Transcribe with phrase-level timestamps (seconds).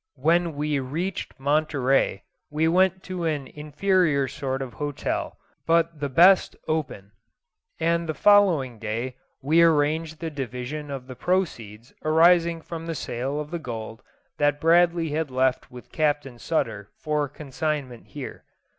[0.17, 6.55] When we reached Monterey, we went to an inferior sort of hotel, but the best
[6.67, 7.11] open;
[7.79, 13.39] and the following day we arranged the division of the proceeds arising from the sale
[13.39, 14.01] of the gold
[14.39, 18.43] that Bradley had left with Captain Sutter for consignment here.